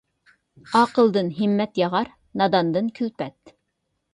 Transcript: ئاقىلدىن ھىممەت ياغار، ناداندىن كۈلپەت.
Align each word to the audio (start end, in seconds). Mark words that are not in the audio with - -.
ئاقىلدىن 0.77 1.29
ھىممەت 1.39 1.77
ياغار، 1.81 2.09
ناداندىن 2.43 2.91
كۈلپەت. 2.97 3.55